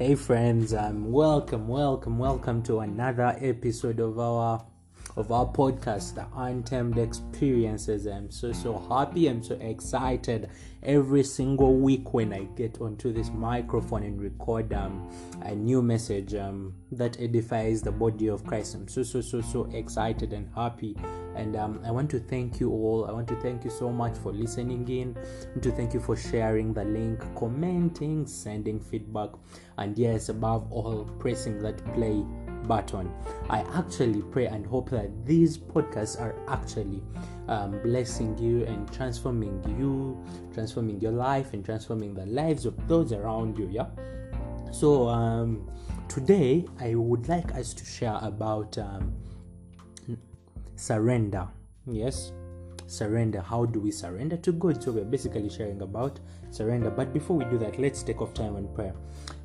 Hey 0.00 0.14
friends, 0.14 0.72
um, 0.74 1.10
welcome, 1.10 1.66
welcome, 1.66 2.20
welcome 2.20 2.62
to 2.62 2.78
another 2.78 3.36
episode 3.40 3.98
of 3.98 4.16
our 4.20 4.64
of 5.18 5.32
our 5.32 5.46
podcast, 5.46 6.14
the 6.14 6.24
Untamed 6.40 6.96
Experiences. 6.96 8.06
I'm 8.06 8.30
so, 8.30 8.52
so 8.52 8.78
happy. 8.88 9.26
I'm 9.26 9.42
so 9.42 9.56
excited 9.56 10.48
every 10.84 11.24
single 11.24 11.74
week 11.74 12.14
when 12.14 12.32
I 12.32 12.44
get 12.56 12.80
onto 12.80 13.12
this 13.12 13.28
microphone 13.30 14.04
and 14.04 14.20
record 14.22 14.72
um, 14.72 15.10
a 15.42 15.52
new 15.56 15.82
message 15.82 16.34
um, 16.36 16.72
that 16.92 17.20
edifies 17.20 17.82
the 17.82 17.90
body 17.90 18.28
of 18.28 18.46
Christ. 18.46 18.76
I'm 18.76 18.86
so, 18.86 19.02
so, 19.02 19.20
so, 19.20 19.40
so 19.40 19.64
excited 19.74 20.32
and 20.32 20.48
happy. 20.54 20.96
And 21.34 21.56
um, 21.56 21.80
I 21.84 21.90
want 21.90 22.08
to 22.10 22.20
thank 22.20 22.60
you 22.60 22.70
all. 22.70 23.04
I 23.08 23.10
want 23.12 23.26
to 23.28 23.36
thank 23.36 23.64
you 23.64 23.70
so 23.70 23.90
much 23.90 24.16
for 24.18 24.32
listening 24.32 24.86
in. 24.88 25.18
And 25.54 25.62
to 25.64 25.72
thank 25.72 25.94
you 25.94 26.00
for 26.00 26.14
sharing 26.16 26.72
the 26.72 26.84
link, 26.84 27.24
commenting, 27.34 28.24
sending 28.24 28.78
feedback, 28.78 29.30
and 29.78 29.98
yes, 29.98 30.28
above 30.28 30.70
all, 30.70 31.04
pressing 31.18 31.58
that 31.62 31.78
play 31.94 32.22
button. 32.66 33.10
I 33.48 33.60
actually 33.78 34.22
pray 34.22 34.46
and 34.46 34.66
hope 34.66 34.90
that 34.90 35.24
these 35.24 35.58
podcasts 35.58 36.20
are 36.20 36.34
actually 36.48 37.02
um, 37.48 37.78
blessing 37.82 38.36
you 38.38 38.64
and 38.66 38.90
transforming 38.92 39.62
you, 39.78 40.18
transforming 40.54 41.00
your 41.00 41.12
life, 41.12 41.52
and 41.54 41.64
transforming 41.64 42.14
the 42.14 42.26
lives 42.26 42.66
of 42.66 42.74
those 42.88 43.12
around 43.12 43.58
you. 43.58 43.68
Yeah. 43.70 43.86
So 44.72 45.08
um, 45.08 45.70
today 46.08 46.64
I 46.80 46.94
would 46.94 47.28
like 47.28 47.54
us 47.54 47.72
to 47.74 47.84
share 47.84 48.18
about 48.20 48.76
um, 48.78 49.14
surrender. 50.76 51.48
Yes, 51.86 52.32
surrender. 52.86 53.40
How 53.40 53.64
do 53.64 53.80
we 53.80 53.90
surrender 53.90 54.36
to 54.38 54.52
God? 54.52 54.82
So 54.82 54.92
we're 54.92 55.04
basically 55.04 55.48
sharing 55.48 55.80
about 55.82 56.20
surrender. 56.50 56.90
But 56.90 57.12
before 57.14 57.36
we 57.36 57.44
do 57.46 57.56
that, 57.58 57.78
let's 57.78 58.02
take 58.02 58.20
off 58.20 58.34
time 58.34 58.56
and 58.56 58.72
prayer. 58.74 58.94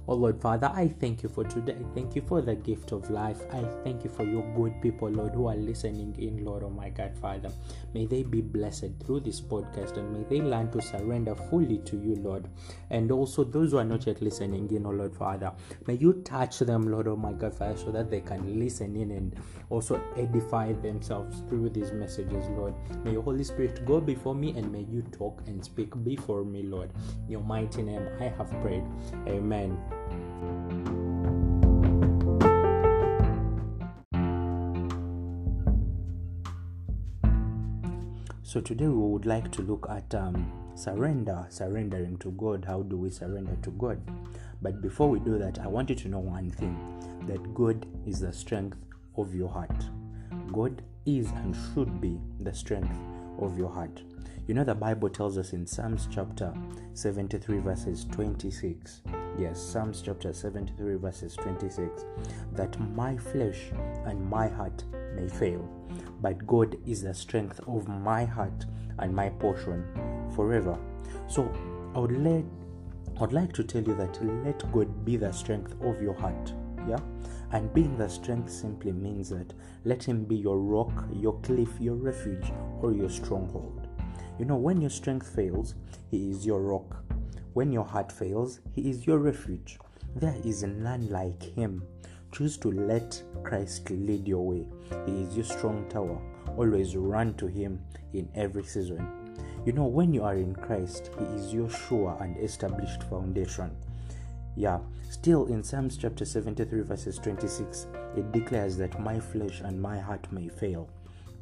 Oh 0.06 0.16
Lord 0.16 0.42
Father, 0.42 0.70
I 0.76 0.90
thank 0.90 1.24
you 1.24 1.30
for 1.30 1.46
today. 1.46 1.78
thank 1.96 2.14
you 2.14 2.22
for 2.24 2.42
the 2.42 2.56
gift 2.56 2.92
of 2.92 3.10
life. 3.10 3.38
I 3.54 3.64
thank 3.86 4.04
you 4.04 4.10
for 4.10 4.24
your 4.26 4.44
good 4.54 4.82
people, 4.82 5.10
Lord, 5.10 5.34
who 5.34 5.48
are 5.48 5.56
listening 5.56 6.14
in, 6.20 6.44
Lord, 6.44 6.64
oh 6.64 6.70
my 6.70 6.90
God, 6.90 7.16
Father. 7.22 7.50
May 7.94 8.06
they 8.06 8.24
be 8.24 8.42
blessed 8.42 8.92
through 9.06 9.22
this 9.22 9.40
podcast 9.40 9.96
and 9.96 10.12
may 10.12 10.24
they 10.24 10.42
learn 10.44 10.70
to 10.72 10.82
surrender 10.82 11.36
fully 11.36 11.78
to 11.86 11.96
you, 11.98 12.16
Lord. 12.18 12.50
And 12.90 13.14
also 13.14 13.46
those 13.46 13.72
who 13.72 13.78
are 13.78 13.86
not 13.86 14.06
yet 14.06 14.22
listening 14.22 14.70
in, 14.76 14.86
oh 14.86 14.90
Lord 14.90 15.16
Father, 15.16 15.54
may 15.88 15.94
you 15.94 16.22
touch 16.26 16.60
them, 16.60 16.92
Lord, 16.92 17.08
oh 17.08 17.16
my 17.16 17.32
God, 17.32 17.54
Father, 17.56 17.78
so 17.78 17.90
that 17.92 18.12
they 18.12 18.20
can 18.20 18.60
listen 18.60 18.98
in 18.98 19.10
and 19.12 19.34
also 19.70 20.02
edify 20.18 20.74
themselves 20.74 21.44
through 21.48 21.70
these 21.70 21.94
messages, 21.94 22.46
Lord. 22.50 22.74
May 23.06 23.14
your 23.14 23.24
Holy 23.24 23.46
Spirit 23.46 23.86
go 23.86 24.02
before 24.02 24.36
me 24.36 24.50
and 24.58 24.70
may 24.70 24.82
you 24.82 25.02
talk 25.14 25.42
and 25.48 25.64
speak 25.64 25.94
before 26.04 26.44
me, 26.44 26.64
Lord. 26.64 26.92
In 27.28 27.32
your 27.32 27.42
mighty 27.42 27.84
name 27.84 28.06
I 28.20 28.26
have 28.26 28.50
prayed. 28.62 28.84
Amen. 29.30 29.80
So 38.46 38.62
today 38.62 38.86
we 38.88 38.96
would 38.98 39.26
like 39.26 39.52
to 39.54 39.64
look 39.64 39.88
at 39.90 40.14
um, 40.14 40.52
surrender, 40.76 41.44
surrendering 41.50 42.18
to 42.18 42.30
God. 42.34 42.64
How 42.66 42.84
do 42.84 42.98
we 42.98 43.10
surrender 43.10 43.58
to 43.64 43.72
God? 43.72 44.00
But 44.62 44.80
before 44.80 45.10
we 45.10 45.20
do 45.20 45.40
that, 45.40 45.58
I 45.60 45.68
want 45.68 45.90
you 45.90 45.96
to 45.96 46.08
know 46.08 46.20
one 46.20 46.52
thing 46.52 46.78
that 47.26 47.54
God 47.56 47.88
is 48.06 48.20
the 48.20 48.32
strength 48.32 48.78
of 49.18 49.34
your 49.34 49.50
heart. 49.50 49.74
God 50.52 50.84
is 51.08 51.32
and 51.32 51.56
should 51.74 52.00
be 52.00 52.20
the 52.42 52.54
strength 52.54 52.96
of 53.40 53.58
your 53.58 53.72
heart. 53.72 54.04
You 54.46 54.54
know, 54.56 54.66
the 54.66 54.76
Bible 54.76 55.08
tells 55.10 55.38
us 55.38 55.54
in 55.54 55.66
Psalms 55.66 56.10
chapter 56.12 56.54
73, 56.96 57.60
verses 57.60 58.04
26. 58.12 59.00
Yes, 59.40 59.62
Psalms 59.62 60.02
chapter 60.02 60.34
73, 60.34 60.96
verses 60.96 61.38
26, 61.38 62.04
that 62.52 62.78
my 62.94 63.16
flesh 63.16 63.72
and 64.06 64.22
my 64.30 64.50
heart 64.50 64.84
may 65.16 65.30
fail, 65.30 65.62
but 66.22 66.46
God 66.46 66.76
is 66.86 67.04
the 67.04 67.14
strength 67.14 67.62
of 67.68 67.88
my 67.88 68.26
heart 68.26 68.66
and 69.00 69.16
my 69.16 69.30
portion 69.30 69.86
forever. 70.36 70.78
So 71.30 71.50
I 71.96 72.00
would 72.00 72.12
let 72.18 72.44
I 73.16 73.22
would 73.22 73.32
like 73.32 73.54
to 73.54 73.64
tell 73.64 73.82
you 73.84 73.96
that 73.96 74.22
let 74.46 74.70
God 74.74 75.06
be 75.06 75.16
the 75.18 75.32
strength 75.32 75.74
of 75.84 76.02
your 76.02 76.16
heart. 76.16 76.52
Yeah? 76.90 77.00
And 77.54 77.74
being 77.74 77.96
the 77.98 78.10
strength 78.10 78.52
simply 78.52 78.92
means 78.92 79.30
that 79.30 79.54
let 79.86 80.04
him 80.04 80.26
be 80.26 80.36
your 80.36 80.58
rock, 80.60 80.92
your 81.14 81.40
cliff, 81.42 81.70
your 81.80 81.96
refuge, 81.96 82.52
or 82.82 82.92
your 82.92 83.10
stronghold. 83.10 83.83
You 84.40 84.46
know, 84.46 84.56
when 84.56 84.82
your 84.82 84.90
strength 84.90 85.34
fails, 85.36 85.76
He 86.10 86.32
is 86.32 86.46
your 86.46 86.62
rock. 86.62 87.04
When 87.54 87.72
your 87.72 87.86
heart 87.86 88.12
fails, 88.12 88.62
He 88.74 88.90
is 88.90 89.06
your 89.06 89.20
refuge. 89.20 89.78
There 90.16 90.36
is 90.44 90.64
none 90.64 91.08
like 91.10 91.42
Him. 91.42 91.84
Choose 92.32 92.58
to 92.58 92.72
let 92.72 93.22
Christ 93.44 93.92
lead 93.92 94.28
your 94.28 94.44
way. 94.46 94.66
He 95.06 95.12
is 95.24 95.36
your 95.36 95.46
strong 95.46 95.88
tower. 95.88 96.20
Always 96.58 96.96
run 96.96 97.36
to 97.36 97.46
Him 97.48 97.80
in 98.14 98.28
every 98.34 98.64
season. 98.64 99.08
You 99.66 99.74
know, 99.74 99.86
when 99.86 100.14
you 100.14 100.24
are 100.24 100.36
in 100.36 100.56
Christ, 100.56 101.12
He 101.20 101.26
is 101.36 101.54
your 101.54 101.70
sure 101.70 102.18
and 102.20 102.36
established 102.38 103.04
foundation. 103.04 103.70
Yeah, 104.56 104.80
still 105.12 105.46
in 105.46 105.64
Psalms 105.64 105.96
chapter 105.96 106.26
73, 106.26 106.82
verses 106.82 107.18
26, 107.20 107.88
it 108.18 108.32
declares 108.32 108.78
that 108.78 109.00
my 109.00 109.20
flesh 109.20 109.62
and 109.64 109.80
my 109.80 110.00
heart 110.00 110.32
may 110.32 110.48
fail 110.48 110.90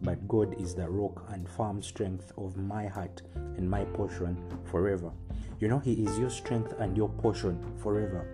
but 0.01 0.27
God 0.27 0.59
is 0.59 0.73
the 0.73 0.89
rock 0.89 1.25
and 1.29 1.47
firm 1.47 1.81
strength 1.81 2.31
of 2.37 2.57
my 2.57 2.87
heart 2.87 3.21
and 3.35 3.69
my 3.69 3.85
portion 3.85 4.37
forever. 4.65 5.11
You 5.59 5.67
know, 5.67 5.79
He 5.79 5.93
is 5.93 6.17
your 6.17 6.29
strength 6.29 6.73
and 6.79 6.97
your 6.97 7.09
portion 7.09 7.59
forever. 7.81 8.25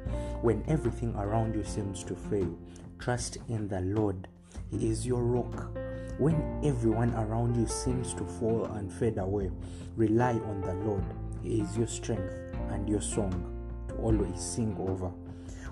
When 0.41 0.63
everything 0.67 1.13
around 1.15 1.55
you 1.55 1.63
seems 1.63 2.03
to 2.05 2.15
fail, 2.15 2.57
trust 2.99 3.37
in 3.49 3.67
the 3.67 3.81
Lord. 3.81 4.27
He 4.71 4.89
is 4.89 5.05
your 5.05 5.23
rock. 5.23 5.69
When 6.17 6.61
everyone 6.63 7.13
around 7.13 7.57
you 7.57 7.67
seems 7.67 8.13
to 8.15 8.23
fall 8.25 8.65
and 8.73 8.91
fade 8.91 9.17
away, 9.17 9.51
rely 9.95 10.33
on 10.33 10.61
the 10.61 10.73
Lord. 10.73 11.03
He 11.43 11.61
is 11.61 11.77
your 11.77 11.87
strength 11.87 12.33
and 12.71 12.87
your 12.89 13.01
song 13.01 13.67
to 13.89 13.95
always 13.95 14.39
sing 14.41 14.75
over. 14.79 15.11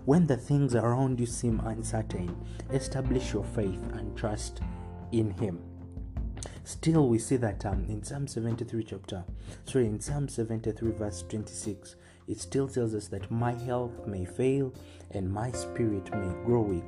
When 0.05 0.27
the 0.27 0.37
things 0.37 0.75
around 0.75 1.19
you 1.19 1.25
seem 1.25 1.59
uncertain, 1.61 2.35
establish 2.71 3.33
your 3.33 3.43
faith 3.43 3.81
and 3.93 4.15
trust 4.17 4.59
in 5.11 5.31
Him. 5.31 5.59
Still, 6.65 7.07
we 7.09 7.19
see 7.19 7.35
that 7.37 7.63
um, 7.67 7.85
in 7.89 8.01
Psalm 8.03 8.25
73 8.25 8.83
chapter, 8.83 9.23
sorry, 9.65 9.85
in 9.85 9.99
Psalm 9.99 10.27
73 10.27 10.93
verse 10.93 11.23
26, 11.29 11.95
it 12.27 12.39
still 12.41 12.67
tells 12.67 12.95
us 12.95 13.07
that 13.09 13.29
my 13.29 13.51
health 13.53 14.07
may 14.07 14.25
fail 14.25 14.73
and 15.11 15.31
my 15.31 15.51
spirit 15.51 16.05
may 16.17 16.33
grow 16.43 16.61
weak, 16.61 16.85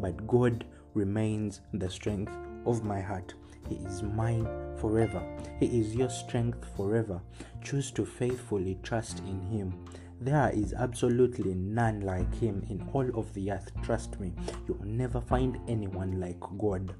but 0.00 0.26
God 0.26 0.64
remains 0.94 1.60
the 1.72 1.88
strength 1.88 2.36
of 2.66 2.82
my 2.82 3.00
heart. 3.00 3.32
He 3.68 3.76
is 3.76 4.02
mine 4.02 4.48
forever. 4.80 5.22
He 5.60 5.78
is 5.78 5.94
your 5.94 6.10
strength 6.10 6.66
forever. 6.76 7.20
Choose 7.62 7.92
to 7.92 8.04
faithfully 8.04 8.78
trust 8.82 9.20
in 9.20 9.40
Him. 9.42 9.84
There 10.20 10.50
is 10.52 10.72
absolutely 10.72 11.54
none 11.54 12.00
like 12.00 12.34
Him 12.34 12.66
in 12.68 12.84
all 12.92 13.08
of 13.16 13.32
the 13.34 13.52
earth. 13.52 13.70
Trust 13.80 14.18
me, 14.18 14.32
you'll 14.66 14.82
never 14.84 15.20
find 15.20 15.56
anyone 15.68 16.18
like 16.18 16.40
God. 16.58 16.96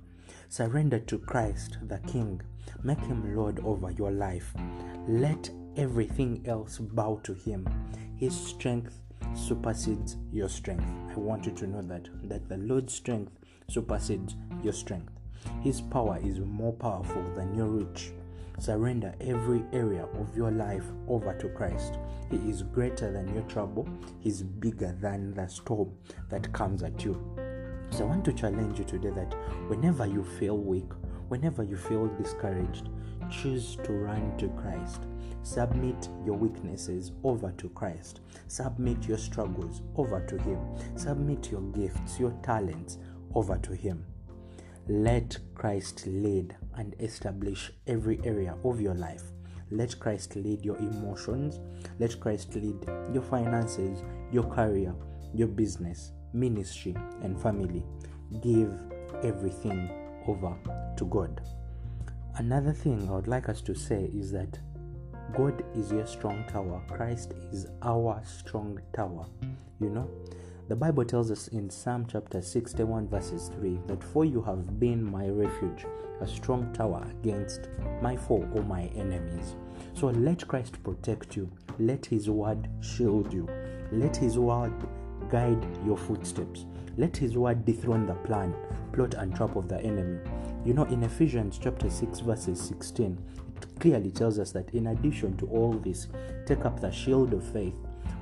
Surrender 0.53 0.99
to 0.99 1.17
Christ 1.17 1.79
the 1.87 1.99
King. 2.09 2.41
Make 2.83 2.99
him 2.99 3.37
Lord 3.37 3.61
over 3.65 3.93
your 3.93 4.11
life. 4.11 4.53
Let 5.07 5.49
everything 5.77 6.43
else 6.45 6.79
bow 6.79 7.21
to 7.23 7.33
him. 7.35 7.65
His 8.17 8.35
strength 8.37 9.01
supersedes 9.37 10.17
your 10.33 10.49
strength. 10.49 10.83
I 11.15 11.21
want 11.21 11.47
you 11.47 11.53
to 11.53 11.69
know 11.69 11.83
that 11.83 12.09
that 12.29 12.49
the 12.49 12.57
Lord's 12.57 12.93
strength 12.93 13.31
supersedes 13.69 14.35
your 14.61 14.73
strength. 14.73 15.13
His 15.61 15.81
power 15.81 16.19
is 16.21 16.41
more 16.41 16.73
powerful 16.73 17.23
than 17.37 17.55
your 17.55 17.69
reach. 17.69 18.11
Surrender 18.59 19.15
every 19.21 19.63
area 19.73 20.05
of 20.19 20.37
your 20.37 20.51
life 20.51 20.85
over 21.07 21.33
to 21.39 21.49
Christ. 21.51 21.97
He 22.29 22.39
is 22.51 22.65
greater 22.65 23.13
than 23.13 23.33
your 23.35 23.45
trouble. 23.45 23.89
He's 24.19 24.43
bigger 24.43 24.97
than 25.01 25.33
the 25.33 25.47
storm 25.47 25.93
that 26.29 26.53
comes 26.53 26.83
at 26.83 27.05
you. 27.05 27.23
So 27.93 28.05
I 28.05 28.09
want 28.09 28.25
to 28.27 28.33
challenge 28.33 28.79
you 28.79 28.85
today 28.85 29.11
that 29.11 29.35
whenever 29.69 30.07
you 30.07 30.23
feel 30.23 30.57
weak, 30.57 30.91
whenever 31.29 31.63
you 31.63 31.77
feel 31.77 32.07
discouraged, 32.17 32.89
choose 33.31 33.77
to 33.85 33.93
run 33.93 34.37
to 34.39 34.49
Christ. 34.51 35.03
Submit 35.43 36.09
your 36.25 36.37
weaknesses 36.37 37.13
over 37.25 37.51
to 37.53 37.69
Christ. 37.71 38.21
Submit 38.49 39.07
your 39.09 39.19
struggles 39.19 39.83
over 39.97 40.25
to 40.27 40.39
Him. 40.39 40.61
Submit 40.97 41.51
your 41.51 41.63
gifts, 41.73 42.21
your 42.21 42.33
talents 42.43 42.99
over 43.35 43.59
to 43.59 43.75
Him. 43.75 44.05
Let 44.89 45.39
Christ 45.55 46.07
lead 46.07 46.57
and 46.77 46.95
establish 47.01 47.73
every 47.87 48.21
area 48.25 48.57
of 48.65 48.81
your 48.81 48.95
life. 48.95 49.23
Let 49.71 49.99
Christ 49.99 50.37
lead 50.37 50.65
your 50.65 50.77
emotions. 50.79 51.59
Let 51.99 52.19
Christ 52.21 52.55
lead 52.55 52.85
your 53.13 53.23
finances, 53.23 54.03
your 54.31 54.45
career, 54.45 54.95
your 55.35 55.49
business 55.49 56.13
ministry, 56.33 56.95
and 57.23 57.41
family. 57.41 57.83
Give 58.43 58.71
everything 59.23 59.91
over 60.27 60.57
to 60.97 61.05
God. 61.07 61.41
Another 62.37 62.73
thing 62.73 63.07
I 63.09 63.13
would 63.15 63.29
like 63.29 63.49
us 63.49 63.61
to 63.63 63.75
say 63.75 64.11
is 64.15 64.31
that 64.33 64.59
God 65.37 65.65
is 65.75 65.93
your 65.93 66.07
strong 66.07 66.45
tower, 66.49 66.83
Christ 66.89 67.35
is 67.53 67.67
our 67.83 68.21
strong 68.25 68.81
tower. 68.93 69.27
You 69.81 69.91
know, 69.91 70.11
the 70.69 70.75
Bible 70.77 71.05
tells 71.05 71.31
us 71.31 71.49
in 71.49 71.71
Psalm 71.71 72.07
chapter 72.11 72.43
61, 72.43 73.09
verses 73.09 73.51
3 73.55 73.81
that 73.87 74.03
for 74.03 74.25
you 74.25 74.43
have 74.43 74.79
been 74.81 75.03
my 75.03 75.29
refuge, 75.29 75.87
a 76.21 76.27
strong 76.27 76.73
tower 76.73 77.07
against 77.11 77.69
my 78.03 78.17
foe 78.17 78.49
or 78.55 78.63
my 78.63 78.85
enemies. 78.97 79.55
So 79.95 80.09
let 80.09 80.47
Christ 80.47 80.83
protect 80.83 81.37
you, 81.37 81.51
let 81.79 82.05
his 82.07 82.29
word 82.29 82.69
shield 82.81 83.33
you, 83.33 83.49
let 83.93 84.17
his 84.17 84.39
word 84.39 84.73
guide 85.31 85.65
your 85.87 85.97
footsteps. 85.97 86.67
Let 86.97 87.17
his 87.17 87.37
word 87.39 87.65
dethrone 87.65 88.05
the 88.07 88.15
plan, 88.15 88.55
plot, 88.93 89.15
and 89.15 89.35
trap 89.35 89.57
of 89.57 89.69
the 89.69 89.81
enemy. 89.81 90.19
You 90.65 90.75
know, 90.75 90.85
in 90.85 91.05
Ephesians 91.05 91.59
chapter 91.63 91.89
6, 91.89 92.21
verses 92.21 92.61
16, 92.61 93.17
it 93.57 93.81
clearly 93.81 94.11
tells 94.11 94.39
us 94.39 94.53
that 94.53 94.71
in 94.75 94.89
addition 94.89 95.37
to 95.39 95.47
all 95.49 95.73
this, 95.75 96.09
take 96.47 96.65
up 96.65 96.81
the 96.81 96.91
shield 96.91 97.33
of 97.33 97.45
faith 97.53 97.75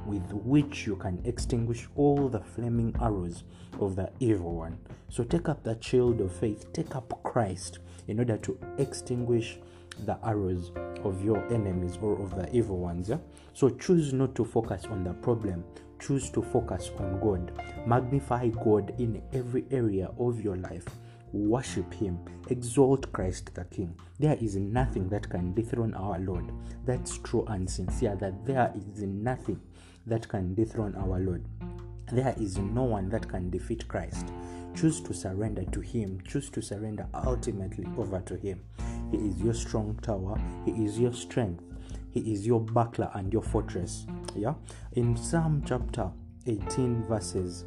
with 0.07 0.31
which 0.33 0.87
you 0.87 0.97
can 0.97 1.21
extinguish 1.25 1.87
all 1.97 2.29
the 2.29 2.41
flaming 2.41 2.95
arrows 3.01 3.45
of 3.81 3.97
the 3.97 4.11
evil 4.21 4.55
one. 4.55 4.79
So 5.09 5.25
take 5.25 5.49
up 5.49 5.65
that 5.65 5.83
shield 5.83 6.21
of 6.21 6.35
faith, 6.35 6.73
take 6.73 6.95
up 6.95 7.19
Christ 7.23 7.79
in 8.07 8.19
order 8.19 8.37
to 8.39 8.59
extinguish 8.79 9.59
the 10.07 10.19
arrows 10.25 10.71
of 11.05 11.25
your 11.25 11.43
enemies 11.53 11.99
or 12.01 12.21
of 12.23 12.37
the 12.37 12.55
evil 12.55 12.79
ones. 12.79 13.09
Yeah? 13.09 13.19
So 13.53 13.71
choose 13.71 14.13
not 14.13 14.35
to 14.37 14.45
focus 14.45 14.85
on 14.87 15.05
the 15.05 15.13
problem, 15.15 15.65
Choose 16.01 16.31
to 16.31 16.43
focus 16.43 16.91
on 16.99 17.19
God. 17.21 17.53
Magnify 17.87 18.49
God 18.65 18.95
in 19.01 19.21
every 19.33 19.65
area 19.71 20.11
of 20.19 20.41
your 20.41 20.57
life. 20.57 20.85
Worship 21.33 21.93
Him. 21.93 22.19
Exalt 22.51 23.11
Christ 23.13 23.53
the 23.55 23.65
King. 23.65 23.95
There 24.19 24.37
is 24.41 24.57
nothing 24.57 25.09
that 25.09 25.29
can 25.29 25.55
dethrone 25.55 25.95
our 25.95 26.19
Lord. 26.19 26.51
That's 26.87 27.19
true 27.19 27.45
and 27.49 27.69
sincere, 27.69 28.17
that 28.17 28.47
there 28.47 28.73
is 28.77 29.03
nothing 29.03 29.61
that 30.07 30.29
can 30.29 30.55
dethrone 30.55 30.95
our 30.95 31.19
Lord. 31.19 31.45
There 32.13 32.35
is 32.39 32.57
no 32.59 32.85
one 32.85 33.11
that 33.11 33.29
can 33.29 33.51
defeat 33.51 33.87
Christ. 33.89 34.27
Choose 34.75 35.01
to 35.03 35.13
surrender 35.13 35.65
to 35.65 35.81
Him. 35.81 36.23
Choose 36.27 36.49
to 36.51 36.63
surrender 36.63 37.07
ultimately 37.13 37.87
over 37.99 38.21
to 38.21 38.37
Him. 38.37 38.61
He 39.11 39.17
is 39.19 39.41
your 39.43 39.55
strong 39.55 39.99
tower, 40.01 40.41
He 40.65 40.71
is 40.85 40.99
your 40.99 41.13
strength. 41.13 41.65
He 42.11 42.33
is 42.33 42.47
your 42.47 42.61
buckler 42.61 43.11
and 43.15 43.33
your 43.33 43.43
fortress. 43.43 44.07
Yeah. 44.35 44.55
In 44.93 45.17
Psalm 45.17 45.63
chapter 45.67 46.11
18, 46.47 47.05
verses 47.05 47.65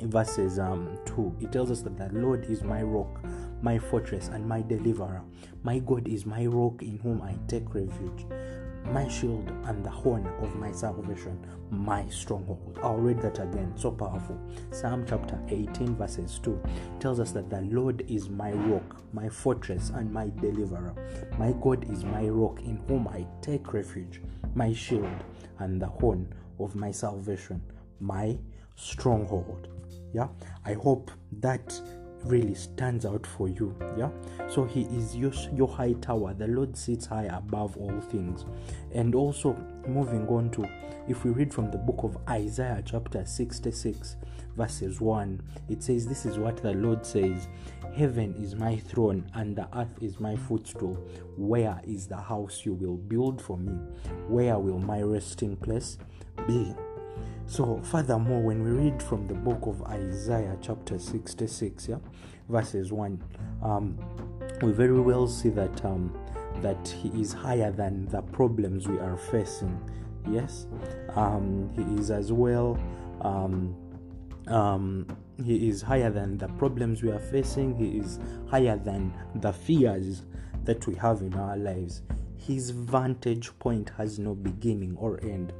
verses 0.00 0.58
um 0.58 0.98
2 1.06 1.36
it 1.40 1.52
tells 1.52 1.70
us 1.70 1.80
that 1.80 1.96
the 1.96 2.08
lord 2.18 2.44
is 2.50 2.62
my 2.64 2.82
rock 2.82 3.22
my 3.62 3.78
fortress 3.78 4.28
and 4.34 4.46
my 4.46 4.60
deliverer 4.60 5.22
my 5.62 5.78
god 5.78 6.06
is 6.08 6.26
my 6.26 6.44
rock 6.46 6.82
in 6.82 6.98
whom 6.98 7.22
i 7.22 7.34
take 7.48 7.62
refuge 7.72 8.26
my 8.90 9.08
shield 9.08 9.50
and 9.64 9.84
the 9.84 9.90
horn 9.90 10.26
of 10.40 10.54
my 10.56 10.70
salvation, 10.72 11.38
my 11.70 12.06
stronghold. 12.08 12.78
I'll 12.82 12.96
read 12.96 13.20
that 13.22 13.38
again, 13.38 13.72
so 13.76 13.90
powerful. 13.90 14.38
Psalm 14.72 15.04
chapter 15.08 15.38
18, 15.48 15.96
verses 15.96 16.38
2 16.42 16.60
tells 17.00 17.20
us 17.20 17.30
that 17.32 17.48
the 17.50 17.62
Lord 17.62 18.04
is 18.08 18.28
my 18.28 18.52
rock, 18.52 19.02
my 19.12 19.28
fortress, 19.28 19.90
and 19.94 20.12
my 20.12 20.30
deliverer. 20.40 20.94
My 21.38 21.54
God 21.60 21.90
is 21.90 22.04
my 22.04 22.28
rock 22.28 22.60
in 22.60 22.76
whom 22.86 23.08
I 23.08 23.26
take 23.40 23.72
refuge, 23.72 24.20
my 24.54 24.72
shield 24.72 25.24
and 25.58 25.80
the 25.80 25.86
horn 25.86 26.32
of 26.58 26.74
my 26.74 26.90
salvation, 26.90 27.62
my 28.00 28.38
stronghold. 28.76 29.68
Yeah, 30.12 30.28
I 30.64 30.74
hope 30.74 31.10
that 31.40 31.80
really 32.24 32.54
stands 32.54 33.06
out 33.06 33.26
for 33.26 33.48
you. 33.48 33.74
Yeah. 33.96 34.10
So 34.48 34.64
he 34.64 34.82
is 34.82 35.16
your, 35.16 35.32
your 35.54 35.68
high 35.68 35.92
tower. 35.94 36.34
The 36.34 36.46
Lord 36.48 36.76
sits 36.76 37.06
high 37.06 37.24
above 37.24 37.76
all 37.76 38.00
things. 38.10 38.44
And 38.94 39.14
also, 39.14 39.54
moving 39.86 40.26
on 40.28 40.50
to, 40.52 40.68
if 41.08 41.24
we 41.24 41.30
read 41.30 41.52
from 41.52 41.70
the 41.70 41.78
book 41.78 42.00
of 42.02 42.16
Isaiah, 42.28 42.82
chapter 42.84 43.24
66, 43.24 44.16
verses 44.56 45.00
1, 45.00 45.42
it 45.68 45.82
says, 45.82 46.06
This 46.06 46.26
is 46.26 46.38
what 46.38 46.56
the 46.58 46.72
Lord 46.72 47.04
says 47.06 47.48
Heaven 47.94 48.34
is 48.42 48.54
my 48.56 48.76
throne, 48.78 49.28
and 49.34 49.54
the 49.56 49.68
earth 49.78 49.98
is 50.00 50.18
my 50.18 50.34
footstool. 50.36 50.94
Where 51.36 51.80
is 51.84 52.06
the 52.08 52.16
house 52.16 52.64
you 52.66 52.74
will 52.74 52.96
build 52.96 53.40
for 53.40 53.56
me? 53.56 53.72
Where 54.28 54.58
will 54.58 54.78
my 54.80 55.02
resting 55.02 55.56
place 55.56 55.96
be? 56.46 56.74
So, 57.46 57.80
furthermore, 57.82 58.42
when 58.42 58.64
we 58.64 58.70
read 58.70 59.02
from 59.02 59.26
the 59.28 59.34
book 59.34 59.58
of 59.66 59.82
Isaiah, 59.84 60.56
chapter 60.62 60.98
66, 60.98 61.88
yeah, 61.88 61.96
verses 62.48 62.90
1, 62.90 63.22
um, 63.62 63.98
we 64.62 64.72
very 64.72 64.98
well 64.98 65.26
see 65.28 65.50
that 65.50 65.84
um, 65.84 66.12
that 66.62 66.88
He 66.88 67.10
is 67.20 67.32
higher 67.34 67.70
than 67.70 68.06
the 68.06 68.22
problems 68.22 68.88
we 68.88 68.98
are 68.98 69.16
facing. 69.16 69.78
Yes, 70.28 70.66
um, 71.16 71.70
He 71.76 72.00
is 72.00 72.10
as 72.10 72.32
well. 72.32 72.78
Um, 73.20 73.76
um, 74.46 75.06
he 75.42 75.68
is 75.70 75.80
higher 75.82 76.10
than 76.10 76.36
the 76.38 76.48
problems 76.48 77.02
we 77.02 77.10
are 77.10 77.18
facing. 77.18 77.74
He 77.74 77.98
is 77.98 78.18
higher 78.48 78.76
than 78.76 79.12
the 79.36 79.52
fears 79.52 80.22
that 80.64 80.86
we 80.86 80.94
have 80.96 81.22
in 81.22 81.32
our 81.34 81.56
lives. 81.56 82.02
His 82.36 82.68
vantage 82.70 83.50
point 83.58 83.90
has 83.96 84.18
no 84.18 84.34
beginning 84.34 84.96
or 84.98 85.18
end. 85.22 85.52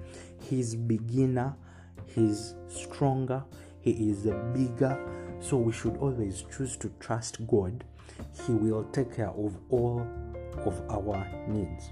His 0.48 0.76
beginner 0.76 1.54
He's 2.14 2.54
stronger, 2.68 3.42
He 3.80 3.90
is 4.10 4.22
bigger. 4.54 4.98
So 5.40 5.56
we 5.56 5.72
should 5.72 5.96
always 5.98 6.44
choose 6.56 6.76
to 6.78 6.88
trust 7.00 7.44
God. 7.46 7.84
He 8.46 8.52
will 8.52 8.84
take 8.92 9.14
care 9.16 9.30
of 9.30 9.56
all 9.68 10.06
of 10.64 10.80
our 10.88 11.26
needs. 11.48 11.90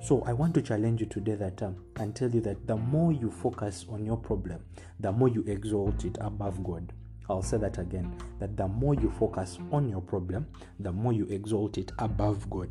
So 0.00 0.22
I 0.22 0.32
want 0.32 0.54
to 0.54 0.62
challenge 0.62 1.00
you 1.00 1.06
today 1.06 1.34
that 1.34 1.62
um, 1.62 1.76
and 1.96 2.14
tell 2.16 2.30
you 2.30 2.40
that 2.42 2.66
the 2.66 2.76
more 2.76 3.12
you 3.12 3.30
focus 3.30 3.84
on 3.90 4.04
your 4.06 4.16
problem, 4.16 4.64
the 5.00 5.12
more 5.12 5.28
you 5.28 5.44
exalt 5.46 6.04
it 6.04 6.16
above 6.20 6.64
God. 6.64 6.92
I'll 7.30 7.42
say 7.42 7.58
that 7.58 7.76
again 7.78 8.16
that 8.40 8.56
the 8.56 8.66
more 8.66 8.94
you 8.94 9.12
focus 9.18 9.58
on 9.70 9.86
your 9.88 10.00
problem, 10.00 10.46
the 10.80 10.90
more 10.90 11.12
you 11.12 11.26
exalt 11.26 11.76
it 11.76 11.92
above 11.98 12.48
God. 12.48 12.70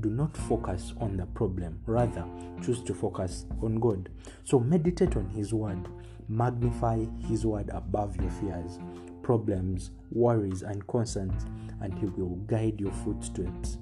Do 0.00 0.10
not 0.10 0.36
focus 0.36 0.92
on 0.98 1.16
the 1.16 1.26
problem, 1.26 1.78
rather, 1.86 2.26
choose 2.64 2.82
to 2.82 2.94
focus 2.94 3.46
on 3.62 3.76
God. 3.78 4.08
So 4.44 4.58
meditate 4.58 5.16
on 5.16 5.28
His 5.28 5.54
Word. 5.54 5.86
Magnify 6.32 7.04
His 7.28 7.44
word 7.44 7.68
above 7.74 8.16
your 8.16 8.30
fears, 8.30 8.78
problems, 9.22 9.90
worries, 10.10 10.62
and 10.62 10.84
concerns, 10.88 11.44
and 11.82 11.92
He 11.98 12.06
will 12.06 12.36
guide 12.46 12.80
your 12.80 12.90
footsteps. 12.90 13.76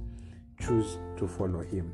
Choose 0.59 0.99
to 1.17 1.29
follow 1.29 1.63
Him. 1.63 1.93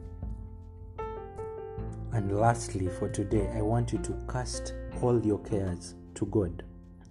And 2.12 2.38
lastly, 2.40 2.88
for 2.88 3.10
today, 3.10 3.50
I 3.54 3.60
want 3.60 3.92
you 3.92 3.98
to 3.98 4.14
cast 4.30 4.72
all 5.02 5.22
your 5.24 5.40
cares 5.40 5.94
to 6.14 6.24
God. 6.26 6.62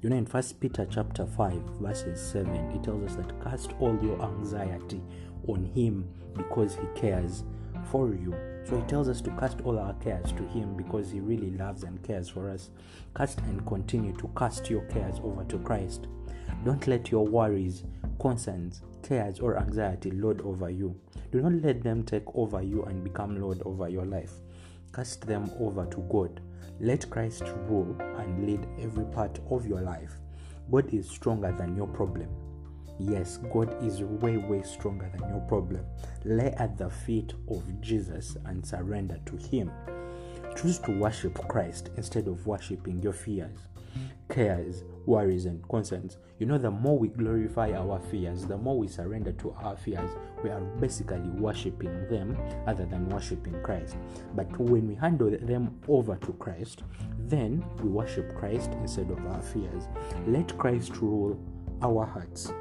You 0.02 0.10
know, 0.10 0.16
in 0.16 0.26
First 0.26 0.60
Peter 0.60 0.88
chapter 0.90 1.28
5, 1.28 1.54
verses 1.80 2.20
7, 2.32 2.52
it 2.72 2.84
tells 2.84 3.12
us 3.12 3.16
that 3.18 3.44
cast 3.44 3.74
all 3.80 3.96
your 4.04 4.20
anxiety 4.24 5.04
on 5.48 5.66
Him 5.66 6.10
because 6.34 6.76
He 6.76 6.88
cares 7.00 7.44
for 7.92 8.10
you. 8.10 8.34
So 8.68 8.78
he 8.80 8.84
tells 8.88 9.08
us 9.10 9.22
to 9.22 9.30
cast 9.32 9.62
all 9.62 9.78
our 9.78 9.94
cares 9.96 10.32
to 10.32 10.44
him 10.48 10.76
because 10.76 11.12
he 11.12 11.20
really 11.20 11.52
loves 11.52 11.84
and 11.84 12.02
cares 12.02 12.28
for 12.30 12.50
us. 12.50 12.72
Cast 13.16 13.40
and 13.42 13.64
continue 13.68 14.14
to 14.18 14.28
cast 14.36 14.70
your 14.72 14.82
cares 14.86 15.20
over 15.24 15.44
to 15.46 15.60
Christ. 15.60 16.08
Don't 16.64 16.86
let 16.88 17.12
your 17.12 17.28
worries, 17.28 17.84
concerns, 18.20 18.82
cares, 19.04 19.40
or 19.40 19.60
anxiety 19.60 20.10
lord 20.10 20.42
over 20.42 20.72
you. 20.72 21.00
Do 21.32 21.42
not 21.42 21.62
let 21.64 21.84
them 21.84 22.02
take 22.04 22.36
over 22.36 22.62
you 22.64 22.82
and 22.86 23.04
become 23.04 23.40
lord 23.40 23.62
over 23.66 23.88
your 23.88 24.06
life. 24.06 24.32
Cast 24.94 25.28
them 25.28 25.52
over 25.60 25.86
to 25.86 25.98
God. 26.12 26.42
Let 26.80 27.08
Christ 27.10 27.44
rule 27.68 27.96
and 28.18 28.48
lead 28.48 28.66
every 28.82 29.06
part 29.06 29.38
of 29.52 29.68
your 29.68 29.82
life. 29.82 30.14
God 30.72 30.92
is 30.92 31.08
stronger 31.08 31.52
than 31.52 31.76
your 31.78 31.88
problem. 31.88 32.30
Yes, 33.00 33.38
God 33.52 33.84
is 33.84 34.02
way, 34.02 34.38
way 34.38 34.62
stronger 34.64 35.10
than 35.14 35.30
your 35.30 35.42
problem. 35.42 35.86
Lay 36.24 36.52
at 36.58 36.78
the 36.78 36.90
feet 36.90 37.34
of 37.50 37.82
Jesus 37.82 38.38
and 38.46 38.66
surrender 38.66 39.20
to 39.26 39.36
Him. 39.36 39.70
Choose 40.56 40.80
to 40.80 40.92
worship 40.92 41.34
Christ 41.48 41.90
instead 41.98 42.28
of 42.30 42.48
worshiping 42.48 43.02
your 43.04 43.12
fears, 43.12 43.58
cares, 44.30 44.86
worries, 45.06 45.46
and 45.46 45.62
concerns. 45.68 46.16
You 46.40 46.46
know, 46.46 46.58
the 46.58 46.72
more 46.72 46.98
we 46.98 47.10
glorify 47.10 47.74
our 47.74 48.00
fears, 48.00 48.46
the 48.46 48.58
more 48.58 48.80
we 48.80 48.88
surrender 48.88 49.34
to 49.34 49.52
our 49.62 49.76
fears, 49.76 50.10
we 50.42 50.50
are 50.50 50.62
basically 50.80 51.20
worshiping 51.20 52.08
them 52.08 52.38
other 52.66 52.86
than 52.86 53.10
worshiping 53.10 53.62
Christ. 53.62 53.98
But 54.36 54.58
when 54.58 54.88
we 54.88 54.96
handle 54.96 55.32
them 55.42 55.82
over 55.90 56.16
to 56.16 56.32
Christ, 56.34 56.84
then 57.28 57.64
we 57.84 57.90
worship 57.90 58.34
Christ 58.38 58.72
instead 58.80 59.12
of 59.12 59.20
our 59.28 59.42
fears. 59.42 59.84
Let 60.28 60.58
Christ 60.58 60.96
rule 61.02 61.38
our 61.82 62.06
hearts 62.06 62.54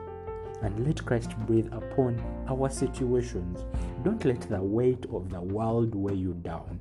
and 0.62 0.86
let 0.86 1.04
Christ 1.04 1.34
breathe 1.46 1.68
upon 1.72 2.20
our 2.48 2.68
situations. 2.70 3.64
Don't 4.02 4.24
let 4.24 4.40
the 4.42 4.62
weight 4.62 5.06
of 5.12 5.30
the 5.30 5.40
world 5.40 5.94
weigh 5.94 6.14
you 6.14 6.34
down. 6.34 6.80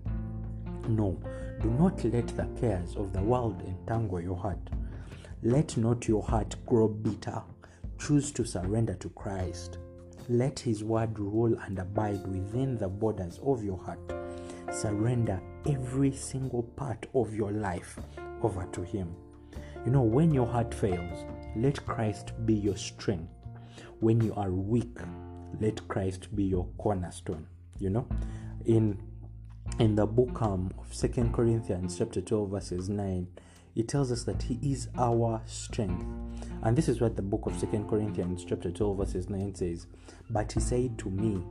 No, 0.88 1.18
do 1.62 1.70
not 1.72 2.04
let 2.06 2.28
the 2.28 2.48
cares 2.60 2.96
of 2.96 3.14
the 3.14 3.22
world 3.22 3.62
entangle 3.66 4.22
your 4.22 4.38
heart. 4.38 4.60
Let 5.42 5.78
not 5.78 6.08
your 6.08 6.24
heart 6.24 6.56
grow 6.66 6.88
bitter. 6.88 7.42
Choose 8.00 8.32
to 8.34 8.46
surrender 8.46 8.96
to 8.96 9.10
Christ. 9.12 9.78
Let 10.30 10.60
His 10.60 10.84
word 10.84 11.18
rule 11.18 11.58
and 11.66 11.80
abide 11.80 12.26
within 12.28 12.78
the 12.78 12.88
borders 12.88 13.40
of 13.46 13.64
your 13.64 13.78
heart. 13.78 14.00
Surrender 14.72 15.40
every 15.70 16.12
single 16.14 16.64
part 16.64 17.06
of 17.14 17.34
your 17.36 17.52
life 17.52 17.98
over 18.42 18.66
to 18.72 18.82
Him. 18.84 19.14
You 19.86 19.92
know, 19.92 20.02
when 20.02 20.34
your 20.34 20.48
heart 20.48 20.74
fails, 20.74 21.26
let 21.56 21.86
Christ 21.86 22.32
be 22.46 22.54
your 22.54 22.78
strength 22.78 23.30
when 24.00 24.22
you 24.22 24.34
are 24.36 24.50
weak 24.52 24.98
let 25.60 25.86
christ 25.88 26.34
be 26.36 26.44
your 26.44 26.66
cornerstone 26.78 27.46
you 27.80 27.90
know 27.90 28.08
in 28.66 28.98
in 29.80 29.96
the 29.96 30.06
book 30.06 30.42
um, 30.42 30.72
of 30.80 30.94
second 30.94 31.34
corinthians 31.34 31.98
chapter 31.98 32.22
12 32.22 32.50
verses 32.52 32.90
9 32.90 33.28
it 33.76 33.88
tells 33.88 34.12
us 34.12 34.24
that 34.24 34.42
he 34.44 34.60
is 34.62 34.88
our 34.98 35.42
strength 35.46 36.06
and 36.64 36.78
this 36.78 36.88
is 36.88 37.02
what 37.02 37.16
the 37.16 37.22
book 37.22 37.46
of 37.46 37.56
second 37.58 37.88
corinthians 37.90 38.46
chapter 38.46 38.72
12 38.72 38.98
verses 38.98 39.30
9 39.30 39.56
says 39.56 39.88
but 40.30 40.52
he 40.52 40.60
said 40.60 40.98
to 40.98 41.10
me 41.10 41.42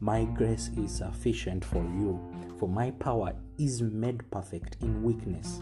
my 0.00 0.24
grace 0.26 0.70
is 0.76 0.98
sufficient 0.98 1.64
for 1.64 1.82
you 1.82 2.20
for 2.58 2.68
my 2.68 2.90
power 2.92 3.32
is 3.58 3.82
made 3.82 4.28
perfect 4.30 4.76
in 4.82 5.02
weakness 5.02 5.60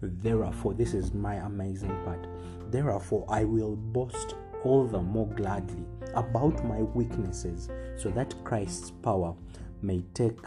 therefore 0.00 0.74
this 0.74 0.94
is 0.94 1.12
my 1.12 1.34
amazing 1.34 1.96
part 2.04 2.26
therefore 2.70 3.24
i 3.28 3.42
will 3.44 3.74
boast 3.76 4.34
all 4.64 4.86
the 4.86 5.00
more 5.00 5.26
gladly 5.28 5.84
about 6.14 6.64
my 6.64 6.80
weaknesses 6.82 7.68
so 7.96 8.10
that 8.10 8.34
Christ's 8.44 8.90
power 8.90 9.34
may 9.82 10.02
take 10.14 10.38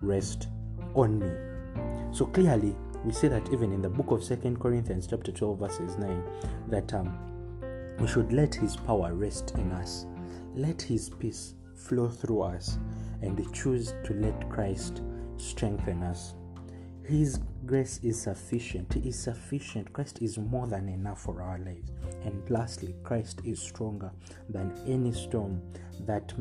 rest 0.00 0.48
on 0.94 1.18
me. 1.18 2.08
So 2.12 2.26
clearly, 2.26 2.74
we 3.04 3.12
see 3.12 3.28
that 3.28 3.52
even 3.52 3.72
in 3.72 3.82
the 3.82 3.88
book 3.88 4.10
of 4.10 4.22
Second 4.24 4.60
Corinthians, 4.60 5.06
chapter 5.06 5.32
12, 5.32 5.58
verses 5.58 5.98
9, 5.98 6.22
that 6.68 6.92
um, 6.94 7.16
we 7.98 8.06
should 8.06 8.32
let 8.32 8.54
His 8.54 8.76
power 8.76 9.14
rest 9.14 9.52
in 9.56 9.70
us, 9.72 10.06
let 10.54 10.80
His 10.80 11.08
peace 11.10 11.54
flow 11.74 12.08
through 12.08 12.42
us, 12.42 12.78
and 13.22 13.38
choose 13.54 13.94
to 14.04 14.14
let 14.14 14.48
Christ 14.50 15.02
strengthen 15.38 16.02
us. 16.02 16.34
His 17.08 17.38
grace 17.66 18.00
is 18.02 18.20
sufficient. 18.20 18.92
He 18.94 19.10
is 19.10 19.16
sufficient. 19.18 19.92
Christ 19.92 20.20
is 20.22 20.38
more 20.38 20.66
than 20.66 20.88
enough 20.88 21.20
for 21.20 21.40
our 21.40 21.56
lives. 21.56 21.92
And 22.24 22.42
lastly, 22.50 22.96
Christ 23.04 23.40
is 23.44 23.60
stronger 23.62 24.10
than 24.48 24.72
any 24.88 25.12
storm 25.12 25.62
that 26.00 26.32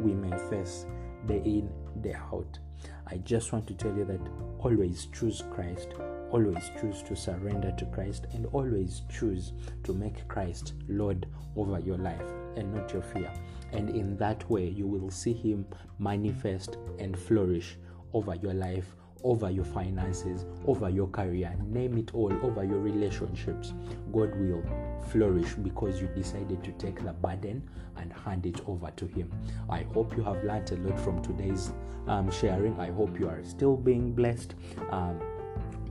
we 0.00 0.14
may 0.14 0.34
face 0.48 0.86
day 1.26 1.42
in, 1.44 1.68
day 2.00 2.14
out. 2.14 2.58
I 3.06 3.18
just 3.18 3.52
want 3.52 3.66
to 3.66 3.74
tell 3.74 3.94
you 3.94 4.06
that 4.06 4.20
always 4.60 5.06
choose 5.12 5.44
Christ, 5.50 5.88
always 6.30 6.70
choose 6.80 7.02
to 7.02 7.14
surrender 7.14 7.72
to 7.76 7.84
Christ, 7.86 8.28
and 8.32 8.46
always 8.52 9.02
choose 9.10 9.52
to 9.84 9.92
make 9.92 10.26
Christ 10.26 10.72
Lord 10.88 11.26
over 11.54 11.80
your 11.80 11.98
life 11.98 12.32
and 12.56 12.72
not 12.72 12.90
your 12.94 13.02
fear. 13.02 13.30
And 13.72 13.90
in 13.90 14.16
that 14.16 14.48
way, 14.48 14.66
you 14.68 14.86
will 14.86 15.10
see 15.10 15.34
Him 15.34 15.66
manifest 15.98 16.78
and 16.98 17.18
flourish 17.18 17.76
over 18.14 18.34
your 18.36 18.54
life 18.54 18.96
over 19.24 19.50
your 19.50 19.64
finances, 19.64 20.44
over 20.66 20.88
your 20.88 21.08
career, 21.08 21.54
name 21.66 21.98
it 21.98 22.14
all, 22.14 22.32
over 22.42 22.64
your 22.64 22.78
relationships. 22.78 23.72
God 24.12 24.30
will 24.38 24.62
flourish 25.10 25.54
because 25.54 26.00
you 26.00 26.08
decided 26.08 26.62
to 26.64 26.72
take 26.72 27.04
the 27.04 27.12
burden 27.12 27.62
and 27.96 28.12
hand 28.12 28.46
it 28.46 28.60
over 28.68 28.90
to 28.96 29.06
Him. 29.06 29.32
I 29.68 29.82
hope 29.94 30.16
you 30.16 30.22
have 30.24 30.42
learned 30.44 30.70
a 30.72 30.76
lot 30.76 30.98
from 31.00 31.22
today's 31.22 31.72
um, 32.06 32.30
sharing. 32.30 32.78
I 32.78 32.90
hope 32.92 33.18
you 33.18 33.28
are 33.28 33.42
still 33.44 33.76
being 33.76 34.12
blessed. 34.12 34.54
Um, 34.90 35.18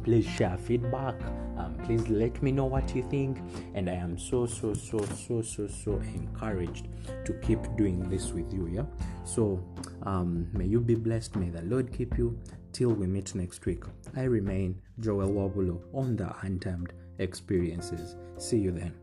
please 0.03 0.25
share 0.25 0.57
feedback 0.57 1.15
um, 1.57 1.75
please 1.84 2.07
let 2.07 2.41
me 2.41 2.50
know 2.50 2.63
what 2.63 2.96
you 2.96 3.03
think 3.10 3.39
and 3.74 3.89
i 3.89 3.93
am 3.93 4.17
so 4.17 4.46
so 4.46 4.74
so 4.74 4.98
so 5.00 5.41
so 5.41 5.67
so 5.67 5.93
encouraged 6.15 6.88
to 7.25 7.34
keep 7.41 7.60
doing 7.75 8.07
this 8.07 8.31
with 8.31 8.53
you 8.53 8.67
yeah 8.72 8.84
so 9.25 9.62
um, 10.03 10.48
may 10.53 10.63
you 10.63 10.79
be 10.79 10.96
blessed 10.96 11.36
may 11.36 11.50
the 11.50 11.62
lord 11.63 11.91
keep 11.91 12.17
you 12.17 12.39
until 12.79 12.93
we 12.93 13.07
meet 13.07 13.34
next 13.34 13.65
week, 13.65 13.84
I 14.15 14.22
remain 14.25 14.79
Joel 15.00 15.29
Wabulo 15.29 15.81
on 15.96 16.15
the 16.15 16.29
Untamed 16.43 16.93
Experiences. 17.17 18.15
See 18.38 18.60
you 18.60 18.69
then. 18.69 18.93